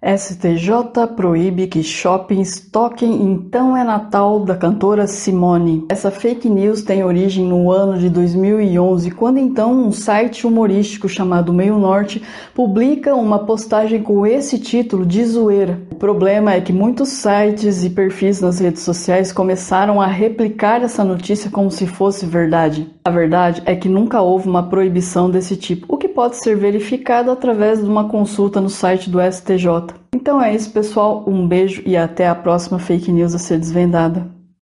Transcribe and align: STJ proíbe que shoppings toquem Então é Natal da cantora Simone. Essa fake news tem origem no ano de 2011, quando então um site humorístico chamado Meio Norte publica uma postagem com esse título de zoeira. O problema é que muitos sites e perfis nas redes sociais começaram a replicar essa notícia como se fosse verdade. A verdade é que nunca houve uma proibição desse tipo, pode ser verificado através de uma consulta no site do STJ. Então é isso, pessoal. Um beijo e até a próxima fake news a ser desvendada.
STJ 0.00 1.08
proíbe 1.16 1.66
que 1.66 1.82
shoppings 1.82 2.60
toquem 2.70 3.20
Então 3.20 3.76
é 3.76 3.82
Natal 3.82 4.38
da 4.38 4.54
cantora 4.54 5.08
Simone. 5.08 5.84
Essa 5.88 6.08
fake 6.08 6.48
news 6.48 6.82
tem 6.82 7.02
origem 7.02 7.44
no 7.44 7.72
ano 7.72 7.98
de 7.98 8.08
2011, 8.08 9.10
quando 9.10 9.38
então 9.38 9.72
um 9.72 9.90
site 9.90 10.46
humorístico 10.46 11.08
chamado 11.08 11.52
Meio 11.52 11.76
Norte 11.78 12.22
publica 12.54 13.16
uma 13.16 13.40
postagem 13.40 14.00
com 14.00 14.24
esse 14.24 14.60
título 14.60 15.04
de 15.04 15.24
zoeira. 15.24 15.80
O 15.90 15.96
problema 15.96 16.52
é 16.52 16.60
que 16.60 16.72
muitos 16.72 17.08
sites 17.08 17.82
e 17.82 17.90
perfis 17.90 18.40
nas 18.40 18.60
redes 18.60 18.82
sociais 18.82 19.32
começaram 19.32 20.00
a 20.00 20.06
replicar 20.06 20.80
essa 20.80 21.02
notícia 21.02 21.50
como 21.50 21.72
se 21.72 21.88
fosse 21.88 22.24
verdade. 22.24 22.88
A 23.04 23.10
verdade 23.10 23.62
é 23.64 23.74
que 23.74 23.88
nunca 23.88 24.20
houve 24.20 24.48
uma 24.48 24.68
proibição 24.68 25.28
desse 25.28 25.56
tipo, 25.56 25.88
pode 26.18 26.36
ser 26.36 26.56
verificado 26.56 27.30
através 27.30 27.80
de 27.80 27.88
uma 27.88 28.08
consulta 28.08 28.60
no 28.60 28.68
site 28.68 29.08
do 29.08 29.20
STJ. 29.20 29.94
Então 30.12 30.42
é 30.42 30.52
isso, 30.52 30.72
pessoal. 30.72 31.22
Um 31.28 31.46
beijo 31.46 31.80
e 31.86 31.96
até 31.96 32.26
a 32.26 32.34
próxima 32.34 32.80
fake 32.80 33.12
news 33.12 33.36
a 33.36 33.38
ser 33.38 33.56
desvendada. 33.56 34.37